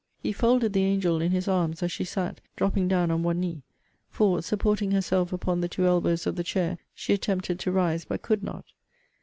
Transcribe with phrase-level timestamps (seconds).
[0.23, 3.61] He folded the angel in his arms as she sat, dropping down on one knee;
[4.09, 8.23] for, supporting herself upon the two elbows of the chair, she attempted to rise, but
[8.23, 8.65] could not.